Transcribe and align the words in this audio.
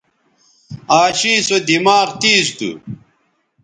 عاشی 0.93 1.33
سو 1.47 1.57
دماغ 1.67 2.07
تیز 2.21 2.45
تھو 2.57 2.69